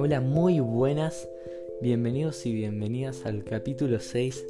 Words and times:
Hola, 0.00 0.20
muy 0.20 0.60
buenas, 0.60 1.28
bienvenidos 1.80 2.46
y 2.46 2.52
bienvenidas 2.52 3.26
al 3.26 3.42
capítulo 3.42 3.98
6 3.98 4.46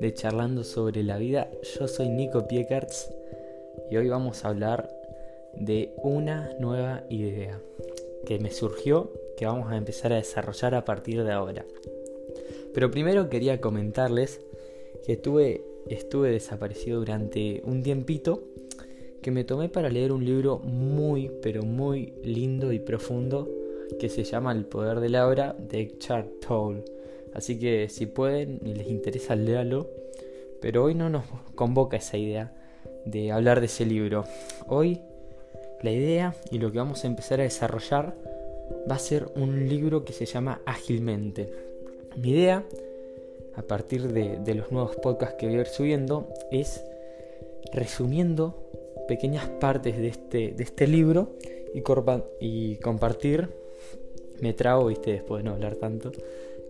de 0.00 0.12
Charlando 0.14 0.64
sobre 0.64 1.04
la 1.04 1.16
vida. 1.16 1.48
Yo 1.62 1.86
soy 1.86 2.08
Nico 2.08 2.48
Piekarts 2.48 3.08
y 3.88 3.96
hoy 3.98 4.08
vamos 4.08 4.44
a 4.44 4.48
hablar 4.48 4.92
de 5.54 5.94
una 6.02 6.50
nueva 6.58 7.04
idea 7.08 7.60
que 8.26 8.40
me 8.40 8.50
surgió 8.50 9.12
que 9.36 9.46
vamos 9.46 9.70
a 9.70 9.76
empezar 9.76 10.12
a 10.12 10.16
desarrollar 10.16 10.74
a 10.74 10.84
partir 10.84 11.22
de 11.22 11.30
ahora. 11.30 11.64
Pero 12.74 12.90
primero 12.90 13.28
quería 13.28 13.60
comentarles 13.60 14.40
que 15.06 15.12
estuve, 15.12 15.64
estuve 15.88 16.32
desaparecido 16.32 16.98
durante 16.98 17.62
un 17.64 17.84
tiempito 17.84 18.42
que 19.22 19.30
me 19.30 19.44
tomé 19.44 19.68
para 19.68 19.88
leer 19.88 20.10
un 20.10 20.24
libro 20.24 20.58
muy, 20.58 21.30
pero 21.42 21.62
muy 21.62 22.12
lindo 22.24 22.72
y 22.72 22.80
profundo 22.80 23.48
que 23.98 24.08
se 24.08 24.24
llama 24.24 24.52
El 24.52 24.64
poder 24.66 25.00
de 25.00 25.08
la 25.08 25.26
obra 25.26 25.56
de 25.58 25.80
Eckhart 25.80 26.40
Tolle. 26.46 26.84
Así 27.34 27.58
que 27.58 27.88
si 27.88 28.06
pueden 28.06 28.60
y 28.64 28.74
les 28.74 28.88
interesa, 28.88 29.36
léalo. 29.36 29.88
Pero 30.60 30.84
hoy 30.84 30.94
no 30.94 31.08
nos 31.08 31.24
convoca 31.54 31.96
esa 31.96 32.18
idea 32.18 32.52
de 33.04 33.32
hablar 33.32 33.60
de 33.60 33.66
ese 33.66 33.86
libro. 33.86 34.24
Hoy 34.66 35.00
la 35.82 35.90
idea 35.90 36.34
y 36.50 36.58
lo 36.58 36.70
que 36.70 36.78
vamos 36.78 37.04
a 37.04 37.06
empezar 37.06 37.40
a 37.40 37.44
desarrollar 37.44 38.14
va 38.90 38.96
a 38.96 38.98
ser 38.98 39.30
un 39.36 39.68
libro 39.68 40.04
que 40.04 40.12
se 40.12 40.26
llama 40.26 40.60
Ágilmente. 40.66 41.50
Mi 42.16 42.30
idea, 42.30 42.64
a 43.56 43.62
partir 43.62 44.12
de, 44.12 44.54
los 44.54 44.70
nuevos 44.70 44.96
podcasts 44.96 45.36
que 45.38 45.46
voy 45.46 45.56
a 45.56 45.60
ir 45.60 45.66
subiendo, 45.66 46.28
es 46.50 46.84
resumiendo 47.72 48.70
pequeñas 49.08 49.48
partes 49.48 49.96
de 49.96 50.08
este, 50.08 50.52
de 50.52 50.62
este 50.62 50.86
libro 50.86 51.36
y 51.72 52.76
compartir, 52.76 53.48
me 54.40 54.52
trago, 54.52 54.86
viste, 54.86 55.12
después 55.12 55.42
de 55.42 55.48
no 55.48 55.54
hablar 55.54 55.76
tanto, 55.76 56.12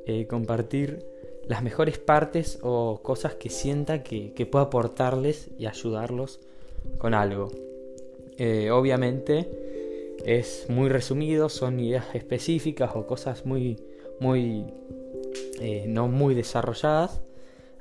eh, 0.06 0.26
compartir 0.26 1.04
las 1.46 1.62
mejores 1.62 1.98
partes 1.98 2.58
o 2.62 3.00
cosas 3.02 3.34
que 3.34 3.50
sienta 3.50 4.02
que, 4.02 4.32
que 4.32 4.46
pueda 4.46 4.66
aportarles 4.66 5.48
y 5.58 5.66
ayudarlos 5.66 6.41
con 6.98 7.14
algo. 7.14 7.50
Eh, 8.38 8.70
obviamente 8.70 9.48
es 10.24 10.66
muy 10.68 10.88
resumido, 10.88 11.48
son 11.48 11.80
ideas 11.80 12.06
específicas 12.14 12.92
o 12.94 13.06
cosas 13.06 13.46
muy, 13.46 13.78
muy, 14.18 14.64
eh, 15.60 15.84
no 15.88 16.08
muy 16.08 16.34
desarrolladas. 16.34 17.20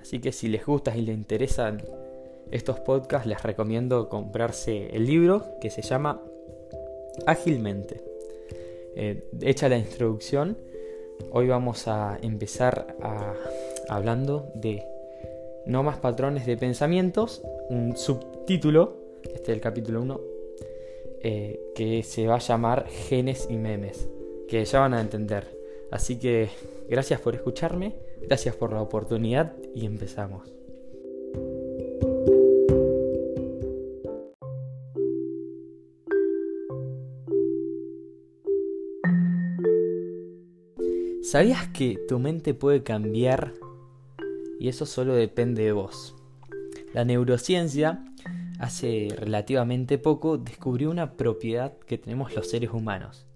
Así 0.01 0.19
que 0.19 0.31
si 0.31 0.47
les 0.47 0.65
gusta 0.65 0.95
y 0.95 1.01
les 1.01 1.15
interesan 1.15 1.81
estos 2.51 2.79
podcasts 2.79 3.27
les 3.27 3.43
recomiendo 3.43 4.09
comprarse 4.09 4.87
el 4.95 5.05
libro 5.05 5.45
que 5.61 5.69
se 5.69 5.81
llama 5.81 6.21
Ágilmente. 7.25 8.08
Eh, 9.01 9.23
hecha 9.39 9.69
la 9.69 9.77
introducción, 9.77 10.57
hoy 11.31 11.47
vamos 11.47 11.87
a 11.87 12.19
empezar 12.21 12.97
hablando 13.87 14.51
de 14.55 14.83
no 15.65 15.83
más 15.83 15.99
patrones 15.99 16.45
de 16.45 16.57
pensamientos, 16.57 17.41
un 17.69 17.95
subtítulo, 17.95 18.97
este 19.23 19.43
es 19.43 19.49
el 19.55 19.61
capítulo 19.61 20.01
1, 20.01 20.21
eh, 21.21 21.61
que 21.75 22.03
se 22.03 22.27
va 22.27 22.35
a 22.35 22.39
llamar 22.39 22.89
Genes 22.89 23.47
y 23.49 23.55
Memes, 23.55 24.09
que 24.49 24.65
ya 24.65 24.81
van 24.81 24.93
a 24.93 24.99
entender. 24.99 25.47
Así 25.91 26.19
que 26.19 26.49
gracias 26.89 27.21
por 27.21 27.35
escucharme, 27.35 27.95
gracias 28.23 28.53
por 28.53 28.73
la 28.73 28.81
oportunidad 28.81 29.53
y 29.73 29.85
empezamos. 29.85 30.58
¿Sabías 41.31 41.67
que 41.67 41.99
tu 42.07 42.17
mente 42.17 42.55
puede 42.55 42.81
cambiar? 42.81 43.53
Y 44.59 44.67
eso 44.67 44.87
solo 44.87 45.13
depende 45.13 45.63
de 45.63 45.73
vos. 45.73 46.15
La 46.91 47.05
neurociencia 47.05 48.03
hace 48.57 49.09
relativamente 49.15 49.99
poco 49.99 50.39
descubrió 50.39 50.89
una 50.89 51.13
propiedad 51.13 51.77
que 51.85 51.99
tenemos 51.99 52.33
los 52.33 52.49
seres 52.49 52.71
humanos, 52.71 53.27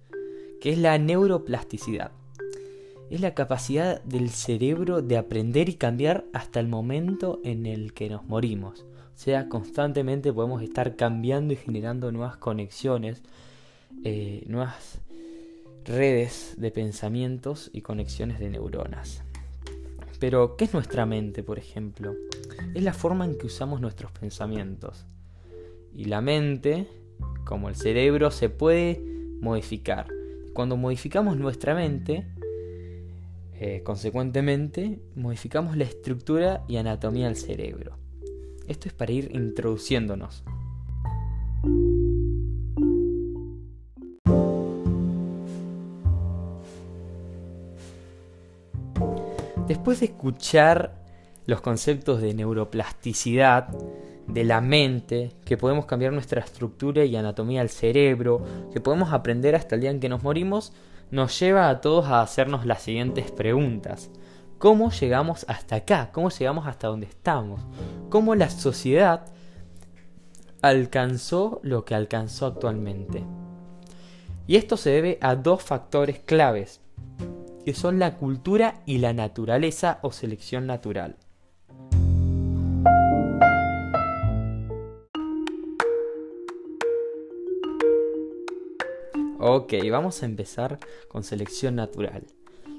que 0.60 0.72
es 0.72 0.80
la 0.80 0.98
neuroplasticidad. 0.98 2.14
Es 3.12 3.22
la 3.22 3.36
capacidad 3.36 4.02
del 4.02 4.32
cerebro 4.32 5.04
de 5.04 5.18
aprender 5.18 5.70
y 5.70 5.76
cambiar 5.76 6.26
hasta 6.34 6.60
el 6.60 6.70
momento 6.70 7.42
en 7.44 7.68
el 7.68 7.94
que 7.94 8.10
nos 8.10 8.26
morimos. 8.26 8.88
O 9.14 9.18
sea, 9.20 9.50
constantemente 9.50 10.34
podemos 10.34 10.64
estar 10.64 10.96
cambiando 10.96 11.54
y 11.54 11.58
generando 11.58 12.12
nuevas 12.12 12.38
conexiones, 12.38 13.22
eh, 14.04 14.44
nuevas 14.48 15.00
redes 15.86 16.56
de 16.58 16.72
pensamientos 16.72 17.70
y 17.74 17.82
conexiones 17.82 18.40
de 18.40 18.50
neuronas. 18.50 19.24
Pero, 20.20 20.56
¿qué 20.56 20.66
es 20.66 20.74
nuestra 20.74 21.06
mente, 21.06 21.44
por 21.44 21.60
ejemplo? 21.60 22.16
Es 22.74 22.84
la 22.84 22.94
forma 22.94 23.26
en 23.26 23.38
que 23.38 23.48
usamos 23.48 23.82
nuestros 23.82 24.12
pensamientos. 24.12 25.06
Y 25.94 26.06
la 26.06 26.22
mente, 26.22 26.88
como 27.46 27.70
el 27.70 27.76
cerebro, 27.76 28.32
se 28.32 28.50
puede 28.50 29.02
modificar. 29.42 30.08
Cuando 30.54 30.78
modificamos 30.78 31.38
nuestra 31.38 31.76
mente, 31.76 32.26
eh, 33.60 33.82
consecuentemente, 33.84 35.00
modificamos 35.16 35.78
la 35.78 35.84
estructura 35.84 36.64
y 36.68 36.78
anatomía 36.78 37.28
del 37.28 37.36
cerebro. 37.36 37.98
Esto 38.68 38.88
es 38.88 38.94
para 38.94 39.12
ir 39.12 39.30
introduciéndonos. 39.34 40.44
Escuchar 50.04 51.04
los 51.46 51.62
conceptos 51.62 52.22
de 52.22 52.34
neuroplasticidad, 52.34 53.68
de 54.28 54.44
la 54.44 54.62
mente, 54.62 55.32
que 55.46 55.58
podemos 55.58 55.86
cambiar 55.86 56.14
nuestra 56.14 56.42
estructura 56.42 57.04
y 57.04 57.16
anatomía 57.16 57.60
del 57.60 57.70
cerebro, 57.70 58.42
que 58.72 58.80
podemos 58.80 59.12
aprender 59.12 59.56
hasta 59.56 59.76
el 59.76 59.82
día 59.82 59.92
en 59.92 60.00
que 60.00 60.10
nos 60.10 60.24
morimos, 60.24 60.74
nos 61.12 61.38
lleva 61.40 61.70
a 61.70 61.82
todos 61.82 62.06
a 62.06 62.22
hacernos 62.22 62.66
las 62.66 62.82
siguientes 62.82 63.32
preguntas. 63.32 64.10
¿Cómo 64.58 64.92
llegamos 64.92 65.46
hasta 65.50 65.76
acá? 65.76 66.10
¿Cómo 66.14 66.30
llegamos 66.30 66.68
hasta 66.68 66.88
donde 66.88 67.08
estamos? 67.08 67.62
¿Cómo 68.10 68.34
la 68.34 68.50
sociedad 68.50 69.26
alcanzó 70.62 71.60
lo 71.64 71.84
que 71.84 71.96
alcanzó 71.96 72.46
actualmente? 72.46 73.26
Y 74.48 74.56
esto 74.56 74.78
se 74.78 74.92
debe 74.92 75.18
a 75.22 75.36
dos 75.36 75.62
factores 75.62 76.20
claves 76.20 76.80
que 77.66 77.74
son 77.74 78.00
la 78.00 78.18
cultura 78.18 78.82
y 78.86 78.98
la 78.98 79.14
naturaleza 79.14 80.00
o 80.02 80.12
selección 80.12 80.68
natural. 80.68 81.18
Ok, 89.40 89.74
vamos 89.92 90.24
a 90.24 90.26
empezar 90.26 90.80
con 91.10 91.24
selección 91.24 91.76
natural. 91.76 92.24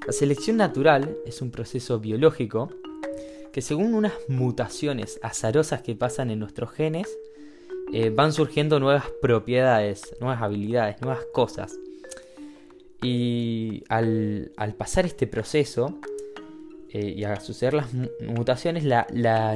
La 0.05 0.13
selección 0.13 0.57
natural 0.57 1.15
es 1.25 1.41
un 1.41 1.51
proceso 1.51 1.99
biológico 1.99 2.69
que 3.53 3.61
según 3.61 3.93
unas 3.93 4.13
mutaciones 4.27 5.19
azarosas 5.21 5.81
que 5.81 5.95
pasan 5.95 6.29
en 6.31 6.39
nuestros 6.39 6.71
genes, 6.71 7.17
eh, 7.93 8.09
van 8.09 8.33
surgiendo 8.33 8.79
nuevas 8.79 9.05
propiedades, 9.21 10.15
nuevas 10.19 10.41
habilidades, 10.41 10.99
nuevas 11.01 11.23
cosas. 11.33 11.79
Y 13.05 13.83
al, 13.87 14.51
pasar 14.79 15.05
este 15.05 15.27
proceso 15.27 15.99
eh, 16.89 17.13
y 17.15 17.23
a 17.23 17.39
suceder 17.39 17.75
las 17.75 17.89
mutaciones, 17.93 18.83
la, 18.83 19.05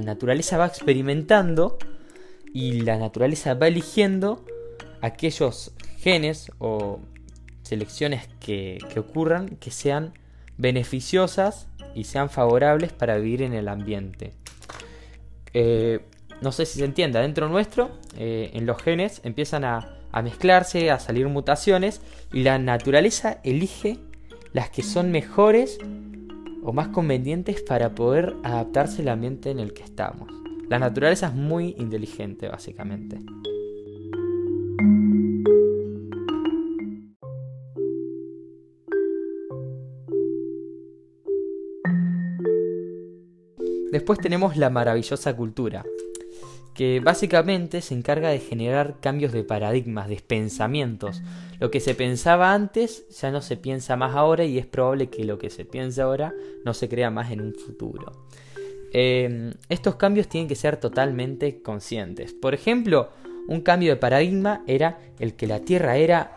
naturaleza 0.01 0.59
va 0.59 0.67
experimentando 0.67 1.79
y 2.53 2.81
la 2.81 2.97
naturaleza 2.97 3.55
va 3.55 3.67
eligiendo 3.67 4.45
aquellos 5.01 5.71
genes 5.97 6.51
o 6.59 6.99
selecciones 7.63 8.29
que, 8.39 8.77
ocurran 8.95 9.57
que 9.57 9.71
sean 9.71 10.13
beneficiosas 10.59 11.65
y 11.95 12.03
sean 12.03 12.29
favorables 12.29 12.93
para 12.93 13.17
vivir 13.17 13.41
en 13.41 13.55
el 13.55 13.67
ambiente. 13.67 14.33
Eh, 15.55 16.01
no 16.41 16.51
sé 16.51 16.67
si 16.67 16.77
se 16.77 16.85
entiende, 16.85 17.17
dentro 17.19 17.49
nuestro, 17.49 17.89
eh, 18.15 18.51
en 18.53 18.67
los 18.67 18.79
genes 18.79 19.21
empiezan 19.23 19.65
a, 19.65 19.98
a 20.11 20.21
mezclarse, 20.21 20.91
a 20.91 20.99
salir 20.99 21.27
mutaciones 21.27 22.01
y 22.33 22.43
la 22.43 22.57
naturaleza 22.57 23.39
elige 23.43 23.97
las 24.53 24.69
que 24.69 24.83
son 24.83 25.11
mejores 25.11 25.77
o 26.63 26.73
más 26.73 26.89
convenientes 26.89 27.61
para 27.61 27.95
poder 27.95 28.35
adaptarse 28.43 29.01
al 29.01 29.09
ambiente 29.09 29.51
en 29.51 29.59
el 29.59 29.73
que 29.73 29.83
estamos. 29.83 30.29
La 30.67 30.79
naturaleza 30.79 31.27
es 31.27 31.33
muy 31.33 31.75
inteligente 31.77 32.47
básicamente. 32.47 33.19
Después 43.91 44.19
tenemos 44.19 44.55
la 44.55 44.69
maravillosa 44.69 45.35
cultura, 45.35 45.83
que 46.79 47.01
básicamente 47.01 47.81
se 47.81 47.93
encarga 47.93 48.29
de 48.29 48.39
generar 48.39 49.01
cambios 49.01 49.33
de 49.33 49.43
paradigmas, 49.43 50.07
de 50.07 50.15
pensamientos. 50.25 51.21
Lo 51.59 51.71
que 51.71 51.81
se 51.81 51.93
pensaba 51.93 52.53
antes 52.53 53.05
ya 53.19 53.31
no 53.31 53.41
se 53.41 53.57
piensa 53.57 53.97
más 53.97 54.15
ahora 54.15 54.45
y 54.45 54.57
es 54.57 54.65
probable 54.65 55.09
que 55.09 55.25
lo 55.25 55.37
que 55.37 55.49
se 55.49 55.65
piense 55.65 56.01
ahora 56.01 56.33
no 56.63 56.73
se 56.73 56.87
crea 56.87 57.09
más 57.09 57.33
en 57.33 57.41
un 57.41 57.53
futuro. 57.53 58.25
Em, 58.93 59.51
estos 59.67 59.95
cambios 59.95 60.29
tienen 60.29 60.47
que 60.47 60.55
ser 60.55 60.77
totalmente 60.77 61.61
conscientes. 61.61 62.33
Por 62.33 62.53
ejemplo, 62.53 63.09
un 63.49 63.59
cambio 63.59 63.91
de 63.91 63.97
paradigma 63.97 64.63
era 64.65 64.99
el 65.19 65.33
que 65.33 65.47
la 65.47 65.59
Tierra 65.59 65.97
era 65.97 66.31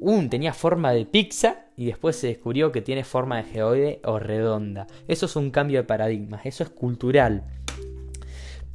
un 0.00 0.28
tenía 0.28 0.52
forma 0.52 0.90
de 0.90 1.06
pizza 1.06 1.66
y 1.76 1.86
después 1.86 2.16
se 2.16 2.26
descubrió 2.26 2.72
que 2.72 2.82
tiene 2.82 3.04
forma 3.04 3.36
de 3.36 3.44
geoide 3.44 4.00
o 4.02 4.18
redonda. 4.18 4.88
Eso 5.06 5.26
es 5.26 5.36
un 5.36 5.52
cambio 5.52 5.78
de 5.78 5.84
paradigma, 5.84 6.40
eso 6.42 6.64
es 6.64 6.70
cultural. 6.70 7.44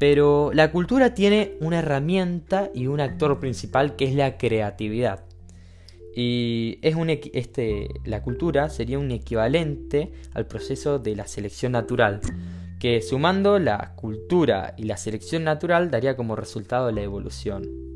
Pero 0.02 0.50
la 0.52 0.72
cultura 0.72 1.14
tiene 1.14 1.58
una 1.62 1.78
herramienta 1.78 2.72
y 2.74 2.88
un 2.88 3.00
actor 3.02 3.40
principal 3.40 3.96
que 3.96 4.06
es 4.06 4.16
la 4.16 4.36
creatividad. 4.40 5.26
Y 6.16 6.80
es 6.82 6.96
este, 7.34 7.88
la 8.04 8.24
cultura 8.24 8.70
sería 8.70 8.98
un 8.98 9.12
equivalente 9.12 10.12
al 10.34 10.48
proceso 10.48 10.98
de 10.98 11.16
la 11.16 11.28
selección 11.28 11.74
natural, 11.74 12.20
que 12.80 13.04
sumando 13.04 13.60
la 13.60 13.94
cultura 13.96 14.74
y 14.76 14.86
la 14.86 14.98
selección 14.98 15.44
natural 15.44 15.92
daría 15.92 16.16
como 16.16 16.36
resultado 16.36 16.92
la 16.92 17.04
evolución. 17.04 17.91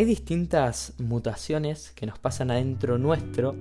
Hay 0.00 0.06
distintas 0.06 0.94
mutaciones 0.96 1.90
que 1.90 2.06
nos 2.06 2.18
pasan 2.18 2.50
adentro 2.50 2.96
nuestro 2.96 3.54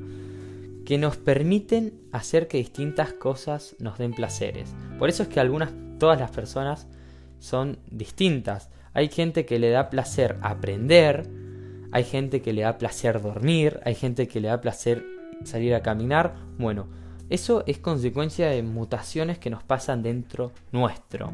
que 0.85 0.97
nos 0.97 1.17
permiten 1.17 1.99
hacer 2.13 2.47
que 2.47 2.59
distintas 2.59 3.11
cosas 3.11 3.75
nos 3.79 3.97
den 3.97 4.13
placeres. 4.13 4.73
Por 4.97 5.09
eso 5.09 5.23
es 5.23 5.27
que 5.27 5.41
algunas, 5.41 5.73
todas 5.99 6.17
las 6.17 6.31
personas 6.31 6.87
son 7.39 7.79
distintas. 7.91 8.69
Hay 8.93 9.09
gente 9.09 9.45
que 9.45 9.59
le 9.59 9.69
da 9.69 9.89
placer 9.89 10.37
aprender, 10.41 11.29
hay 11.91 12.05
gente 12.05 12.41
que 12.41 12.53
le 12.53 12.61
da 12.61 12.77
placer 12.77 13.21
dormir, 13.21 13.81
hay 13.83 13.95
gente 13.95 14.29
que 14.29 14.39
le 14.39 14.47
da 14.47 14.61
placer 14.61 15.05
salir 15.43 15.75
a 15.75 15.83
caminar. 15.83 16.35
Bueno, 16.57 16.87
eso 17.29 17.65
es 17.67 17.79
consecuencia 17.79 18.47
de 18.47 18.63
mutaciones 18.63 19.39
que 19.39 19.49
nos 19.49 19.63
pasan 19.63 20.03
dentro 20.03 20.53
nuestro. 20.71 21.33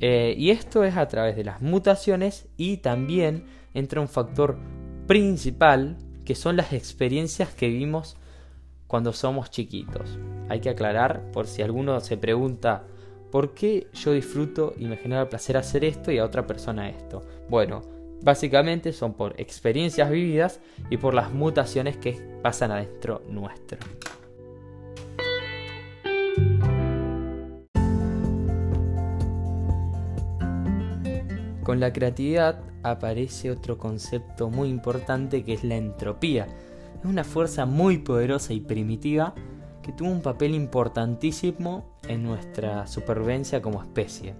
Eh, 0.00 0.34
y 0.36 0.50
esto 0.50 0.82
es 0.82 0.96
a 0.96 1.06
través 1.06 1.36
de 1.36 1.44
las 1.44 1.62
mutaciones 1.62 2.48
y 2.56 2.78
también 2.78 3.44
entra 3.76 4.00
un 4.00 4.08
factor 4.08 4.56
principal 5.06 5.98
que 6.24 6.34
son 6.34 6.56
las 6.56 6.72
experiencias 6.72 7.54
que 7.54 7.68
vivimos 7.68 8.16
cuando 8.86 9.12
somos 9.12 9.50
chiquitos. 9.50 10.18
Hay 10.48 10.60
que 10.60 10.70
aclarar 10.70 11.30
por 11.32 11.46
si 11.46 11.62
alguno 11.62 12.00
se 12.00 12.16
pregunta 12.16 12.84
¿por 13.30 13.54
qué 13.54 13.88
yo 13.92 14.12
disfruto 14.12 14.72
y 14.78 14.86
me 14.86 14.96
genera 14.96 15.28
placer 15.28 15.56
hacer 15.56 15.84
esto 15.84 16.10
y 16.10 16.18
a 16.18 16.24
otra 16.24 16.46
persona 16.46 16.88
esto? 16.88 17.22
Bueno, 17.50 17.82
básicamente 18.22 18.92
son 18.92 19.12
por 19.12 19.38
experiencias 19.38 20.10
vividas 20.10 20.60
y 20.88 20.96
por 20.96 21.12
las 21.12 21.32
mutaciones 21.32 21.98
que 21.98 22.12
pasan 22.42 22.70
adentro 22.70 23.22
nuestro. 23.28 23.78
Con 31.76 31.82
la 31.82 31.92
creatividad 31.92 32.58
aparece 32.82 33.50
otro 33.50 33.76
concepto 33.76 34.48
muy 34.48 34.70
importante 34.70 35.44
que 35.44 35.52
es 35.52 35.62
la 35.62 35.76
entropía. 35.76 36.46
Es 36.98 37.04
una 37.04 37.22
fuerza 37.22 37.66
muy 37.66 37.98
poderosa 37.98 38.54
y 38.54 38.60
primitiva 38.60 39.34
que 39.82 39.92
tuvo 39.92 40.10
un 40.10 40.22
papel 40.22 40.54
importantísimo 40.54 41.84
en 42.08 42.22
nuestra 42.22 42.86
supervivencia 42.86 43.60
como 43.60 43.82
especie. 43.82 44.32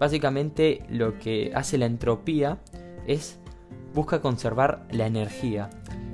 Básicamente 0.00 0.82
lo 0.88 1.20
que 1.20 1.52
hace 1.54 1.78
la 1.78 1.86
entropía 1.86 2.58
es 3.06 3.38
busca 3.94 4.20
conservar 4.20 4.88
la 4.90 5.06
energía 5.06 5.70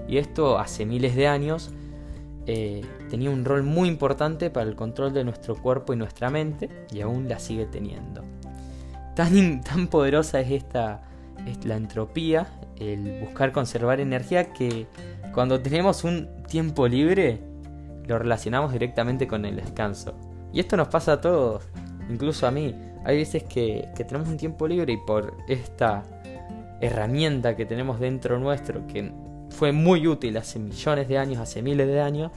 y 0.07 0.19
esto 0.19 0.59
hace 0.59 0.85
miles 0.85 1.17
de 1.17 1.29
años 1.29 1.71
eh, 2.45 2.83
tenía 3.09 3.31
un 3.31 3.47
rol 3.47 3.63
muy 3.63 3.89
importante 3.89 4.51
para 4.51 4.69
el 4.69 4.77
control 4.77 5.15
de 5.15 5.25
nuestro 5.25 5.57
cuerpo 5.57 5.95
y 5.95 5.97
nuestra 5.97 6.29
mente 6.29 6.69
y 6.93 7.01
aún 7.01 7.27
la 7.27 7.39
sigue 7.39 7.65
teniendo. 7.65 8.32
Tan, 9.15 9.89
poderosa 9.89 10.41
es 10.41 10.51
esta 10.51 11.03
es 11.47 11.65
la 11.65 11.77
entropía, 11.77 12.47
el 12.79 13.21
buscar 13.21 13.53
conservar 13.53 14.01
energía 14.01 14.53
que 14.53 14.87
cuando 15.35 15.61
tenemos 15.61 16.05
un 16.05 16.29
tiempo 16.49 16.89
libre 16.89 17.41
lo 18.07 18.19
relacionamos 18.19 18.73
directamente 18.73 19.27
con 19.27 19.45
el 19.45 19.57
descanso. 19.57 20.15
Y 20.53 20.61
esto 20.61 20.77
nos 20.77 20.89
pasa 20.89 21.15
a 21.15 21.21
todos, 21.21 21.65
incluso 22.09 22.47
a 22.47 22.51
mí. 22.51 22.75
Hay 23.05 23.17
veces 23.17 23.43
que, 23.45 23.89
que 23.97 24.05
tenemos 24.05 24.29
un 24.29 24.37
tiempo 24.37 24.69
libre 24.69 24.93
y 24.93 24.97
por 24.99 25.35
esta 25.49 26.03
herramienta 26.81 27.57
que 27.57 27.67
tenemos 27.67 28.01
dentro 28.01 28.39
nuestro, 28.39 28.87
que 28.87 29.13
fue 29.51 29.73
muy 29.73 30.07
útil 30.07 30.37
hace 30.37 30.59
millones 30.59 31.09
de 31.09 31.19
años, 31.19 31.39
hace 31.39 31.63
miles 31.63 31.87
de 31.87 32.01
años, 32.01 32.31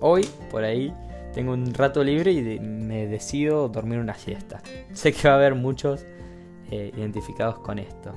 hoy 0.00 0.26
por 0.50 0.64
ahí 0.64 0.92
tengo 1.32 1.52
un 1.52 1.72
rato 1.74 2.02
libre 2.02 2.32
y 2.32 2.58
me 2.60 3.06
decido 3.06 3.68
dormir 3.68 3.98
una 3.98 4.14
siesta. 4.14 4.60
Sé 4.92 5.12
que 5.12 5.28
va 5.28 5.34
a 5.34 5.36
haber 5.36 5.54
muchos 5.54 6.04
eh, 6.70 6.92
identificados 6.96 7.58
con 7.58 7.78
esto. 7.78 8.12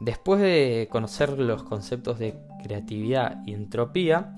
Después 0.00 0.40
de 0.40 0.88
conocer 0.90 1.38
los 1.38 1.62
conceptos 1.62 2.18
de 2.18 2.36
creatividad 2.64 3.40
y 3.46 3.54
entropía, 3.54 4.36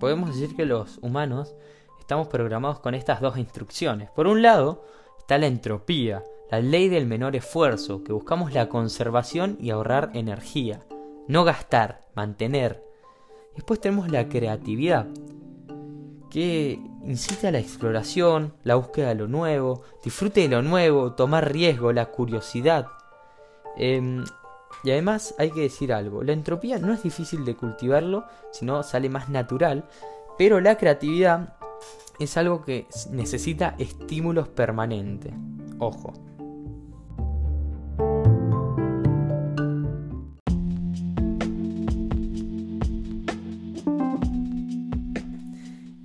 podemos 0.00 0.34
decir 0.34 0.56
que 0.56 0.66
los 0.66 0.98
humanos 0.98 1.54
estamos 2.00 2.26
programados 2.26 2.80
con 2.80 2.94
estas 2.94 3.20
dos 3.20 3.38
instrucciones. 3.38 4.10
Por 4.10 4.26
un 4.26 4.42
lado 4.42 4.84
está 5.16 5.38
la 5.38 5.46
entropía, 5.46 6.24
la 6.50 6.60
ley 6.60 6.88
del 6.88 7.06
menor 7.06 7.36
esfuerzo, 7.36 8.02
que 8.02 8.12
buscamos 8.12 8.52
la 8.52 8.68
conservación 8.68 9.56
y 9.60 9.70
ahorrar 9.70 10.10
energía, 10.14 10.82
no 11.28 11.44
gastar, 11.44 12.00
mantener. 12.14 12.84
Después 13.54 13.80
tenemos 13.80 14.10
la 14.10 14.28
creatividad, 14.28 15.06
que 16.28 16.80
incita 17.04 17.48
a 17.48 17.52
la 17.52 17.58
exploración, 17.58 18.54
la 18.64 18.74
búsqueda 18.74 19.08
de 19.08 19.14
lo 19.14 19.28
nuevo, 19.28 19.82
disfrute 20.02 20.40
de 20.40 20.48
lo 20.48 20.62
nuevo, 20.62 21.12
tomar 21.12 21.52
riesgo, 21.52 21.92
la 21.92 22.06
curiosidad. 22.06 22.88
Em, 23.76 24.24
y 24.82 24.90
además 24.90 25.34
hay 25.38 25.50
que 25.50 25.62
decir 25.62 25.92
algo, 25.92 26.22
la 26.22 26.32
entropía 26.32 26.78
no 26.78 26.92
es 26.92 27.02
difícil 27.02 27.44
de 27.44 27.54
cultivarlo, 27.54 28.24
sino 28.50 28.82
sale 28.82 29.08
más 29.08 29.28
natural, 29.28 29.84
pero 30.36 30.60
la 30.60 30.76
creatividad 30.76 31.56
es 32.18 32.36
algo 32.36 32.64
que 32.64 32.86
necesita 33.10 33.74
estímulos 33.78 34.48
permanentes. 34.48 35.32
Ojo. 35.78 36.29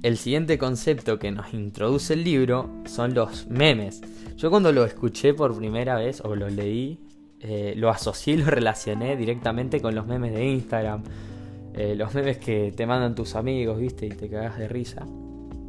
El 0.06 0.18
siguiente 0.18 0.60
concepto 0.60 1.18
que 1.18 1.32
nos 1.32 1.52
introduce 1.56 2.14
el 2.14 2.24
libro 2.24 2.70
son 2.86 3.16
los 3.16 3.48
memes. 3.48 4.04
Yo 4.38 4.52
cuando 4.52 4.72
lo 4.72 4.86
escuché 4.86 5.34
por 5.34 5.58
primera 5.58 5.96
vez 5.96 6.22
o 6.22 6.36
lo 6.36 6.48
leí, 6.48 7.00
eh, 7.40 7.74
lo 7.76 7.90
asocié 7.90 8.36
y 8.36 8.38
lo 8.38 8.46
relacioné 8.46 9.18
directamente 9.18 9.82
con 9.82 9.96
los 9.96 10.06
memes 10.06 10.36
de 10.36 10.46
Instagram. 10.46 11.02
Eh, 11.74 11.96
los 11.96 12.14
memes 12.14 12.38
que 12.38 12.72
te 12.72 12.86
mandan 12.86 13.16
tus 13.16 13.34
amigos, 13.34 13.80
viste, 13.80 14.06
y 14.06 14.10
te 14.10 14.30
cagas 14.30 14.60
de 14.60 14.68
risa. 14.68 15.08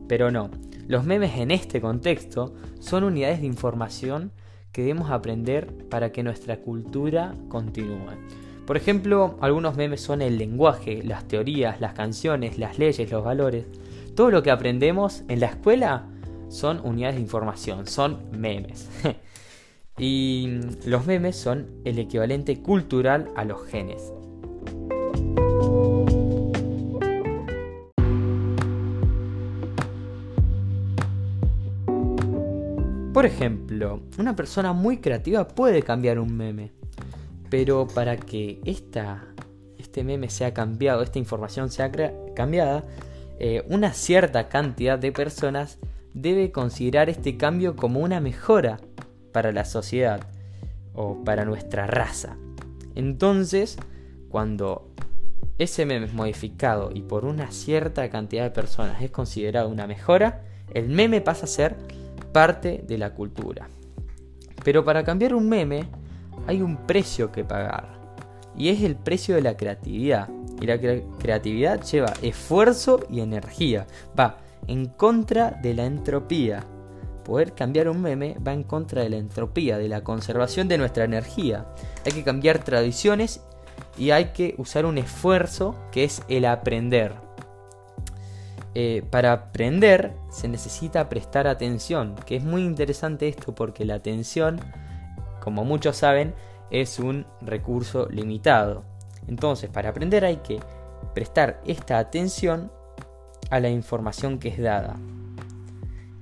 Pero 0.06 0.30
no, 0.30 0.50
los 0.86 1.06
memes 1.06 1.38
en 1.38 1.50
este 1.50 1.80
contexto 1.80 2.52
son 2.78 3.04
unidades 3.04 3.40
de 3.40 3.46
información 3.46 4.32
que 4.70 4.82
debemos 4.82 5.10
aprender 5.10 5.88
para 5.88 6.12
que 6.12 6.22
nuestra 6.22 6.60
cultura 6.60 7.34
continúe. 7.48 8.10
Por 8.66 8.76
ejemplo, 8.76 9.38
algunos 9.40 9.76
memes 9.76 10.02
son 10.02 10.20
el 10.20 10.36
lenguaje, 10.36 11.02
las 11.02 11.26
teorías, 11.26 11.80
las 11.80 11.94
canciones, 11.94 12.58
las 12.58 12.78
leyes, 12.78 13.10
los 13.10 13.24
valores. 13.24 13.64
Todo 14.16 14.30
lo 14.30 14.42
que 14.42 14.50
aprendemos 14.50 15.24
en 15.28 15.40
la 15.40 15.48
escuela 15.48 16.06
son 16.48 16.80
unidades 16.82 17.16
de 17.16 17.20
información, 17.20 17.86
son 17.86 18.30
memes. 18.32 18.88
y 19.98 20.58
los 20.86 21.04
memes 21.04 21.36
son 21.36 21.66
el 21.84 21.98
equivalente 21.98 22.62
cultural 22.62 23.30
a 23.36 23.44
los 23.44 23.62
genes. 23.66 24.14
Por 33.12 33.26
ejemplo, 33.26 34.00
una 34.16 34.34
persona 34.34 34.72
muy 34.72 34.96
creativa 34.96 35.46
puede 35.46 35.82
cambiar 35.82 36.18
un 36.18 36.34
meme, 36.34 36.72
pero 37.50 37.86
para 37.86 38.16
que 38.16 38.62
esta, 38.64 39.26
este 39.76 40.04
meme 40.04 40.30
sea 40.30 40.54
cambiado, 40.54 41.02
esta 41.02 41.18
información 41.18 41.70
sea 41.70 41.92
cambiada, 42.34 42.82
eh, 43.38 43.64
una 43.68 43.92
cierta 43.92 44.48
cantidad 44.48 44.98
de 44.98 45.12
personas 45.12 45.78
debe 46.14 46.50
considerar 46.50 47.10
este 47.10 47.36
cambio 47.36 47.76
como 47.76 48.00
una 48.00 48.20
mejora 48.20 48.78
para 49.32 49.52
la 49.52 49.64
sociedad 49.64 50.20
o 50.94 51.22
para 51.24 51.44
nuestra 51.44 51.86
raza. 51.86 52.36
Entonces, 52.94 53.76
cuando 54.30 54.90
ese 55.58 55.86
meme 55.86 56.06
es 56.06 56.14
modificado 56.14 56.90
y 56.92 57.02
por 57.02 57.24
una 57.24 57.50
cierta 57.50 58.08
cantidad 58.10 58.44
de 58.44 58.50
personas 58.50 59.00
es 59.02 59.10
considerado 59.10 59.68
una 59.68 59.86
mejora, 59.86 60.42
el 60.72 60.88
meme 60.88 61.20
pasa 61.20 61.44
a 61.44 61.48
ser 61.48 61.76
parte 62.32 62.84
de 62.86 62.98
la 62.98 63.14
cultura. 63.14 63.68
Pero 64.64 64.84
para 64.84 65.04
cambiar 65.04 65.34
un 65.34 65.48
meme 65.48 65.84
hay 66.46 66.62
un 66.62 66.76
precio 66.86 67.32
que 67.32 67.44
pagar. 67.44 67.96
Y 68.56 68.70
es 68.70 68.82
el 68.82 68.96
precio 68.96 69.34
de 69.34 69.42
la 69.42 69.56
creatividad. 69.56 70.28
Y 70.60 70.66
la 70.66 70.78
creatividad 70.78 71.82
lleva 71.82 72.12
esfuerzo 72.22 73.00
y 73.10 73.20
energía. 73.20 73.86
Va 74.18 74.38
en 74.66 74.86
contra 74.86 75.50
de 75.50 75.74
la 75.74 75.84
entropía. 75.84 76.64
Poder 77.24 77.54
cambiar 77.54 77.88
un 77.88 78.00
meme 78.00 78.36
va 78.46 78.52
en 78.52 78.62
contra 78.62 79.02
de 79.02 79.10
la 79.10 79.16
entropía, 79.16 79.78
de 79.78 79.88
la 79.88 80.04
conservación 80.04 80.68
de 80.68 80.78
nuestra 80.78 81.04
energía. 81.04 81.66
Hay 82.04 82.12
que 82.12 82.24
cambiar 82.24 82.62
tradiciones 82.62 83.40
y 83.98 84.10
hay 84.10 84.26
que 84.26 84.54
usar 84.58 84.86
un 84.86 84.98
esfuerzo 84.98 85.74
que 85.90 86.04
es 86.04 86.22
el 86.28 86.44
aprender. 86.44 87.14
Eh, 88.74 89.02
para 89.10 89.32
aprender 89.32 90.12
se 90.30 90.48
necesita 90.48 91.08
prestar 91.08 91.46
atención, 91.46 92.14
que 92.26 92.36
es 92.36 92.44
muy 92.44 92.62
interesante 92.62 93.26
esto 93.26 93.54
porque 93.54 93.86
la 93.86 93.94
atención, 93.94 94.60
como 95.40 95.64
muchos 95.64 95.96
saben, 95.96 96.34
es 96.70 96.98
un 96.98 97.26
recurso 97.40 98.06
limitado. 98.10 98.84
Entonces, 99.28 99.70
para 99.70 99.90
aprender 99.90 100.24
hay 100.24 100.38
que 100.38 100.60
prestar 101.14 101.60
esta 101.66 101.98
atención 101.98 102.70
a 103.50 103.60
la 103.60 103.68
información 103.68 104.38
que 104.38 104.48
es 104.48 104.58
dada. 104.58 104.96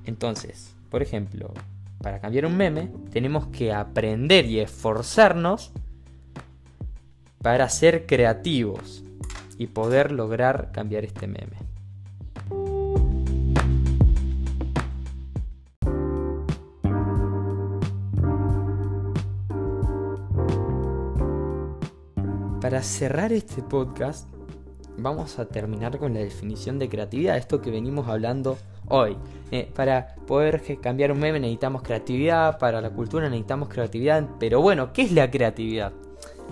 Entonces, 0.05 0.75
por 0.91 1.03
ejemplo, 1.03 1.53
para 2.01 2.21
cambiar 2.21 2.47
un 2.47 2.57
meme, 2.57 2.91
tenemos 3.11 3.47
que 3.49 3.73
aprender 3.73 4.45
y 4.47 4.61
esforzarnos 4.61 5.73
para 7.43 7.69
ser 7.69 8.07
creativos 8.07 9.05
y 9.59 9.67
poder 9.69 10.13
lograr 10.13 10.71
cambiar 10.73 11.05
este 11.05 11.27
meme. 11.27 11.64
Para 22.65 22.83
cerrar 22.83 23.31
este 23.35 23.61
podcast, 23.61 24.27
vamos 24.97 25.39
a 25.39 25.45
terminar 25.45 25.99
con 25.99 26.15
la 26.15 26.21
definición 26.21 26.79
de 26.79 26.89
creatividad, 26.89 27.37
esto 27.37 27.61
que 27.61 27.71
venimos 27.71 28.09
hablando 28.09 28.57
hoy. 28.89 29.19
Eh, 29.51 29.71
para 29.75 30.15
poder 30.27 30.63
cambiar 30.81 31.13
un 31.13 31.19
meme 31.19 31.39
necesitamos 31.39 31.83
creatividad, 31.83 32.59
para 32.59 32.81
la 32.81 32.89
cultura 32.89 33.29
necesitamos 33.29 33.69
creatividad, 33.69 34.27
pero 34.41 34.63
bueno, 34.63 34.95
¿qué 34.95 35.03
es 35.03 35.13
la 35.13 35.31
creatividad? 35.31 35.93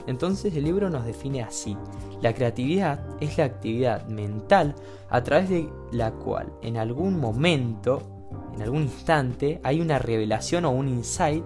Entonces 0.06 0.54
el 0.54 0.64
libro 0.64 0.90
nos 0.90 1.06
define 1.06 1.44
así. 1.44 1.78
La 2.20 2.34
creatividad 2.34 3.06
es 3.22 3.38
la 3.38 3.44
actividad 3.44 4.06
mental 4.06 4.74
a 5.08 5.22
través 5.22 5.48
de 5.48 5.66
la 5.92 6.10
cual 6.10 6.52
en 6.60 6.76
algún 6.76 7.18
momento, 7.18 8.02
en 8.54 8.60
algún 8.60 8.82
instante, 8.82 9.62
hay 9.64 9.80
una 9.80 9.98
revelación 9.98 10.66
o 10.66 10.72
un 10.72 10.88
insight 10.88 11.42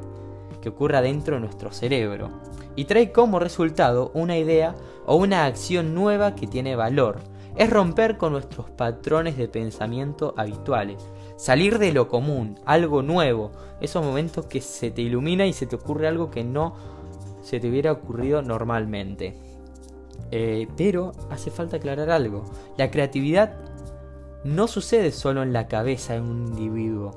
que 0.67 0.71
ocurra 0.71 1.01
dentro 1.01 1.37
de 1.37 1.43
nuestro 1.43 1.71
cerebro 1.71 2.29
y 2.75 2.87
trae 2.87 3.13
como 3.13 3.39
resultado 3.39 4.11
una 4.15 4.37
idea 4.37 4.75
o 5.07 5.15
una 5.15 5.45
acción 5.45 5.95
nueva 5.95 6.35
que 6.35 6.49
tiene 6.49 6.75
valor. 6.75 7.21
Es 7.55 7.71
romper 7.71 8.17
con 8.17 8.33
nuestros 8.33 8.69
patrones 8.71 9.37
de 9.37 9.47
pensamiento 9.47 10.35
habituales, 10.37 11.09
salir 11.37 11.79
de 11.79 11.93
lo 11.93 12.09
común, 12.09 12.59
algo 12.65 13.03
nuevo, 13.03 13.53
esos 13.81 14.05
momentos 14.05 14.47
que 14.47 14.61
se 14.61 14.91
te 14.91 15.03
ilumina 15.03 15.47
y 15.47 15.53
se 15.53 15.67
te 15.67 15.77
ocurre 15.77 16.09
algo 16.09 16.33
que 16.33 16.43
no 16.43 16.75
se 17.43 17.61
te 17.61 17.69
hubiera 17.69 17.93
ocurrido 17.93 18.43
normalmente. 18.43 19.39
Eh, 20.33 20.67
pero 20.77 21.13
hace 21.31 21.53
falta 21.53 21.77
aclarar 21.77 22.11
algo, 22.11 22.43
la 22.77 22.91
creatividad 22.91 23.55
no 24.43 24.67
sucede 24.67 25.13
solo 25.13 25.45
en 25.45 25.53
la 25.53 25.69
cabeza 25.69 26.15
de 26.15 26.23
un 26.23 26.49
individuo, 26.49 27.15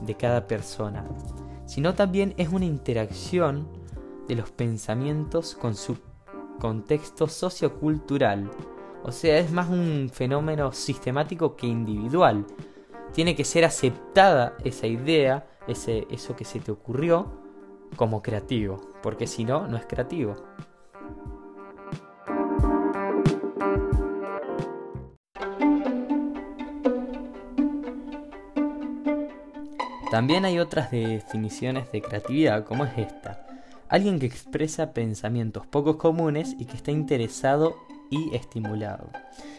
de 0.00 0.16
cada 0.16 0.48
persona, 0.48 1.06
sino 1.66 1.94
también 1.94 2.34
es 2.36 2.48
una 2.48 2.64
interacción 2.64 3.68
de 4.28 4.36
los 4.36 4.50
pensamientos 4.50 5.54
con 5.54 5.74
su 5.74 5.98
contexto 6.58 7.26
sociocultural. 7.26 8.50
O 9.02 9.12
sea, 9.12 9.38
es 9.38 9.50
más 9.52 9.68
un 9.68 10.10
fenómeno 10.12 10.72
sistemático 10.72 11.56
que 11.56 11.66
individual. 11.66 12.46
Tiene 13.12 13.36
que 13.36 13.44
ser 13.44 13.64
aceptada 13.64 14.56
esa 14.64 14.86
idea, 14.86 15.46
ese, 15.66 16.06
eso 16.10 16.34
que 16.34 16.44
se 16.44 16.60
te 16.60 16.72
ocurrió, 16.72 17.30
como 17.96 18.22
creativo, 18.22 18.80
porque 19.02 19.26
si 19.26 19.44
no, 19.44 19.68
no 19.68 19.76
es 19.76 19.86
creativo. 19.86 20.36
También 30.10 30.44
hay 30.44 30.58
otras 30.58 30.90
definiciones 30.90 31.90
de 31.90 32.02
creatividad, 32.02 32.64
como 32.64 32.84
es 32.84 32.96
esta. 32.98 33.46
Alguien 33.88 34.18
que 34.18 34.26
expresa 34.26 34.92
pensamientos 34.92 35.66
poco 35.66 35.98
comunes 35.98 36.54
y 36.58 36.66
que 36.66 36.76
está 36.76 36.90
interesado 36.90 37.76
y 38.10 38.34
estimulado. 38.34 39.10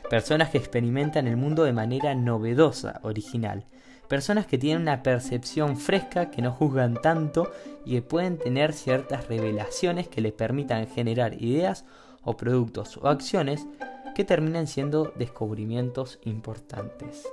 Personas 0.09 0.49
que 0.49 0.57
experimentan 0.57 1.27
el 1.27 1.37
mundo 1.37 1.63
de 1.63 1.73
manera 1.73 2.15
novedosa, 2.15 2.99
original. 3.03 3.65
Personas 4.07 4.45
que 4.45 4.57
tienen 4.57 4.83
una 4.83 5.03
percepción 5.03 5.77
fresca, 5.77 6.29
que 6.29 6.41
no 6.41 6.51
juzgan 6.51 7.01
tanto 7.01 7.51
y 7.85 7.95
que 7.95 8.01
pueden 8.01 8.37
tener 8.37 8.73
ciertas 8.73 9.27
revelaciones 9.27 10.07
que 10.07 10.21
les 10.21 10.33
permitan 10.33 10.87
generar 10.87 11.41
ideas 11.41 11.85
o 12.23 12.37
productos 12.37 12.97
o 12.97 13.07
acciones 13.07 13.65
que 14.15 14.23
terminan 14.23 14.67
siendo 14.67 15.11
descubrimientos 15.17 16.19
importantes. 16.23 17.27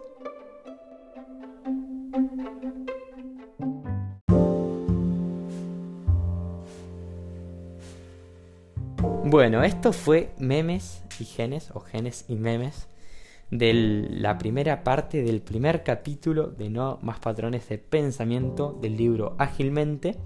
Bueno, 9.32 9.62
esto 9.62 9.94
fue 9.94 10.28
memes 10.36 11.02
y 11.18 11.24
genes, 11.24 11.70
o 11.72 11.80
genes 11.80 12.26
y 12.28 12.34
memes, 12.34 12.86
de 13.50 13.72
la 14.10 14.36
primera 14.36 14.84
parte 14.84 15.22
del 15.22 15.40
primer 15.40 15.82
capítulo 15.82 16.48
de 16.48 16.68
No 16.68 16.98
más 17.00 17.18
patrones 17.18 17.66
de 17.70 17.78
pensamiento 17.78 18.78
del 18.82 18.98
libro 18.98 19.34
Ágilmente. 19.38 20.18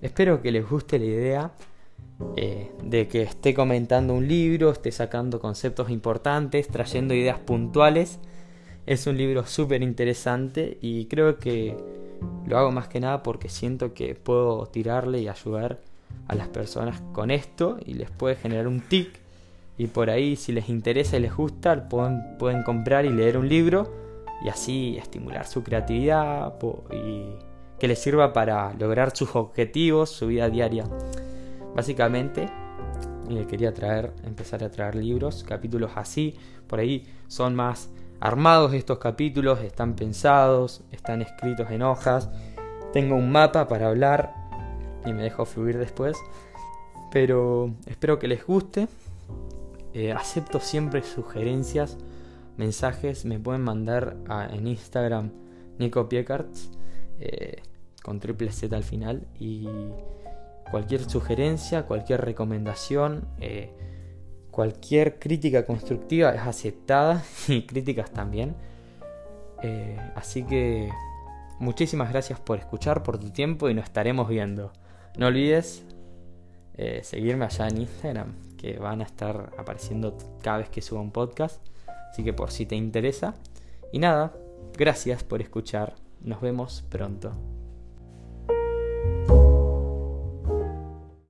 Espero 0.00 0.42
que 0.42 0.50
les 0.50 0.68
guste 0.68 0.98
la 0.98 1.04
idea 1.04 1.52
eh, 2.36 2.72
de 2.82 3.06
que 3.06 3.22
esté 3.22 3.54
comentando 3.54 4.12
un 4.12 4.26
libro, 4.26 4.72
esté 4.72 4.90
sacando 4.90 5.38
conceptos 5.38 5.88
importantes, 5.88 6.66
trayendo 6.66 7.14
ideas 7.14 7.38
puntuales. 7.38 8.18
Es 8.86 9.06
un 9.06 9.18
libro 9.18 9.46
súper 9.46 9.84
interesante 9.84 10.78
y 10.80 11.06
creo 11.06 11.38
que 11.38 11.76
lo 12.44 12.58
hago 12.58 12.72
más 12.72 12.88
que 12.88 12.98
nada 12.98 13.22
porque 13.22 13.48
siento 13.48 13.94
que 13.94 14.16
puedo 14.16 14.66
tirarle 14.66 15.20
y 15.20 15.28
ayudar 15.28 15.91
a 16.28 16.34
las 16.34 16.48
personas 16.48 17.02
con 17.12 17.30
esto 17.30 17.78
y 17.84 17.94
les 17.94 18.10
puede 18.10 18.36
generar 18.36 18.66
un 18.66 18.80
tic 18.80 19.20
y 19.78 19.86
por 19.86 20.10
ahí 20.10 20.36
si 20.36 20.52
les 20.52 20.68
interesa 20.68 21.16
y 21.16 21.20
les 21.20 21.34
gusta 21.34 21.88
pueden, 21.88 22.36
pueden 22.38 22.62
comprar 22.62 23.04
y 23.04 23.10
leer 23.10 23.36
un 23.36 23.48
libro 23.48 23.92
y 24.44 24.48
así 24.48 24.96
estimular 24.98 25.46
su 25.46 25.62
creatividad 25.62 26.54
y 26.92 27.24
que 27.78 27.88
les 27.88 27.98
sirva 27.98 28.32
para 28.32 28.72
lograr 28.74 29.16
sus 29.16 29.34
objetivos, 29.34 30.10
su 30.10 30.28
vida 30.28 30.48
diaria. 30.48 30.84
Básicamente 31.74 32.48
eh, 33.30 33.46
quería 33.48 33.72
traer, 33.72 34.12
empezar 34.24 34.62
a 34.62 34.70
traer 34.70 34.94
libros, 34.94 35.44
capítulos 35.44 35.92
así, 35.96 36.36
por 36.66 36.80
ahí 36.80 37.06
son 37.28 37.54
más 37.54 37.90
armados 38.20 38.72
estos 38.74 38.98
capítulos, 38.98 39.60
están 39.60 39.94
pensados, 39.94 40.82
están 40.92 41.22
escritos 41.22 41.70
en 41.70 41.82
hojas. 41.82 42.30
Tengo 42.92 43.16
un 43.16 43.32
mapa 43.32 43.66
para 43.66 43.88
hablar 43.88 44.32
y 45.04 45.12
me 45.12 45.22
dejo 45.22 45.44
fluir 45.44 45.78
después. 45.78 46.16
Pero 47.12 47.74
espero 47.86 48.18
que 48.18 48.28
les 48.28 48.44
guste. 48.44 48.88
Eh, 49.94 50.12
acepto 50.12 50.60
siempre 50.60 51.02
sugerencias, 51.02 51.98
mensajes. 52.56 53.24
Me 53.24 53.38
pueden 53.38 53.62
mandar 53.62 54.16
en 54.50 54.66
Instagram 54.66 55.30
Nico 55.78 56.08
Piecarts 56.08 56.70
eh, 57.20 57.62
con 58.02 58.18
triple 58.18 58.50
Z 58.50 58.74
al 58.74 58.84
final. 58.84 59.26
Y 59.38 59.68
cualquier 60.70 61.08
sugerencia, 61.08 61.82
cualquier 61.82 62.22
recomendación, 62.22 63.28
eh, 63.38 63.70
cualquier 64.50 65.18
crítica 65.18 65.66
constructiva 65.66 66.30
es 66.30 66.40
aceptada 66.40 67.22
y 67.48 67.66
críticas 67.66 68.10
también. 68.10 68.56
así 70.16 70.42
que 70.44 70.90
muchísimas 71.60 72.10
gracias 72.10 72.40
por 72.40 72.58
escuchar, 72.58 73.02
por 73.02 73.18
tu 73.18 73.30
tiempo 73.30 73.68
y 73.68 73.74
nos 73.74 73.84
estaremos 73.84 74.28
viendo. 74.28 74.72
No 75.16 75.26
olvides 75.26 75.84
eh, 76.74 77.00
seguirme 77.02 77.44
allá 77.44 77.68
en 77.68 77.82
Instagram, 77.82 78.34
que 78.56 78.78
van 78.78 79.00
a 79.00 79.04
estar 79.04 79.52
apareciendo 79.58 80.16
cada 80.42 80.58
vez 80.58 80.68
que 80.68 80.80
suba 80.80 81.00
un 81.00 81.10
podcast. 81.10 81.66
Así 82.10 82.24
que 82.24 82.32
por 82.32 82.50
si 82.50 82.66
te 82.66 82.76
interesa. 82.76 83.34
Y 83.92 83.98
nada, 83.98 84.32
gracias 84.76 85.24
por 85.24 85.42
escuchar. 85.42 85.94
Nos 86.20 86.40
vemos 86.40 86.84
pronto. 86.88 87.32